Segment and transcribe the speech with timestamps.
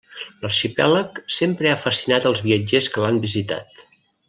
[0.45, 3.87] L'arxipèlag sempre ha fascinat els viatgers que l'han visitat.